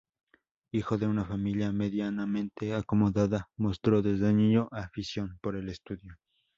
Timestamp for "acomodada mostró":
2.73-4.01